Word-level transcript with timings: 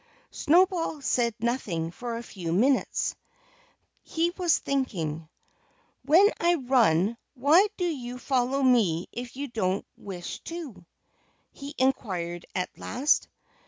Snowball 0.31 0.99
said 0.99 1.35
nothing 1.39 1.91
for 1.91 2.17
a 2.17 2.23
few 2.23 2.51
minutes. 2.51 3.15
He 4.01 4.31
was 4.31 4.57
thinking. 4.57 5.29
"When 6.03 6.27
I 6.39 6.55
run, 6.55 7.17
why 7.35 7.67
do 7.77 7.85
you 7.85 8.17
follow 8.17 8.63
me 8.63 9.09
if 9.11 9.35
you 9.37 9.47
don't 9.47 9.85
wish 9.97 10.39
to?" 10.45 10.87
he 11.51 11.75
inquired 11.77 12.47
at 12.55 12.75
last. 12.79 13.27